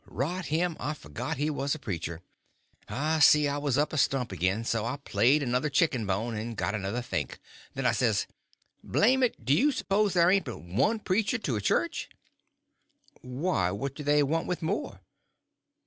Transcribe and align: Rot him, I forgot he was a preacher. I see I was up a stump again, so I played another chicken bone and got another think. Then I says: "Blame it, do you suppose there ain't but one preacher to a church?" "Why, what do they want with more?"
Rot 0.07 0.45
him, 0.47 0.75
I 0.79 0.95
forgot 0.95 1.37
he 1.37 1.51
was 1.51 1.75
a 1.75 1.77
preacher. 1.77 2.23
I 2.89 3.19
see 3.19 3.47
I 3.47 3.59
was 3.59 3.77
up 3.77 3.93
a 3.93 3.99
stump 3.99 4.31
again, 4.31 4.65
so 4.65 4.83
I 4.83 4.97
played 4.97 5.43
another 5.43 5.69
chicken 5.69 6.07
bone 6.07 6.35
and 6.35 6.57
got 6.57 6.73
another 6.73 7.03
think. 7.03 7.39
Then 7.75 7.85
I 7.85 7.91
says: 7.91 8.25
"Blame 8.83 9.21
it, 9.21 9.45
do 9.45 9.53
you 9.53 9.71
suppose 9.71 10.15
there 10.15 10.31
ain't 10.31 10.45
but 10.45 10.57
one 10.63 10.97
preacher 11.01 11.37
to 11.37 11.55
a 11.55 11.61
church?" 11.61 12.09
"Why, 13.21 13.69
what 13.69 13.93
do 13.93 14.01
they 14.01 14.23
want 14.23 14.47
with 14.47 14.63
more?" 14.63 15.01